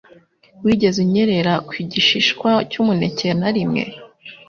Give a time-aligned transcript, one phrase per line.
[0.63, 3.83] Wigeze unyerera ku gishishwa cy'umuneke narimwe?